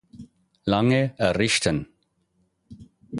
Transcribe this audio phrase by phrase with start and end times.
[0.63, 1.87] Lange, errichten.